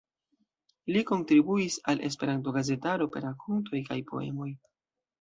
Li 0.95 1.03
kontribuis 1.11 1.77
al 1.95 2.03
Esperanto-gazetaro 2.09 3.11
per 3.15 3.25
rakontoj 3.29 3.87
kaj 3.93 4.03
poemoj. 4.13 4.53